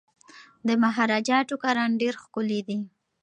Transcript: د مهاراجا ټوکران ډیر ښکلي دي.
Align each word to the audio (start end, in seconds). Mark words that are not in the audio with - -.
د 0.67 0.69
مهاراجا 0.83 1.37
ټوکران 1.49 1.91
ډیر 2.01 2.13
ښکلي 2.23 2.59
دي. 2.67 2.79